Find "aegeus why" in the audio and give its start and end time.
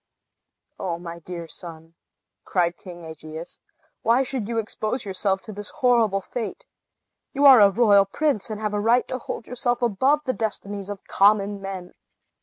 3.05-4.23